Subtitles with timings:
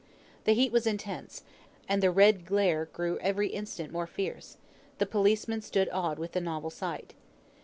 [0.45, 1.43] The heat was intense,
[1.87, 4.57] and the red glare grew every instant more fierce;
[4.97, 7.13] the policemen stood awed with the novel sight.